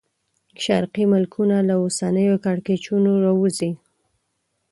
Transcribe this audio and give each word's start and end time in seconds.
شرقي 0.63 1.03
ملکونه 1.13 1.57
له 1.67 1.75
اوسنیو 1.83 2.41
کړکېچونو 2.45 3.11
راووځي. 3.23 3.71